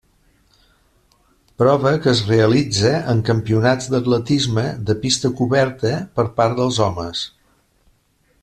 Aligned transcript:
Prova 1.61 1.91
que 2.05 2.09
es 2.13 2.21
realitza 2.31 2.93
en 3.13 3.21
campionats 3.29 3.91
d'atletisme 3.95 4.67
de 4.91 4.97
pista 5.07 5.35
coberta 5.43 5.93
per 6.17 6.27
part 6.41 6.61
dels 6.63 6.81
homes. 6.87 7.23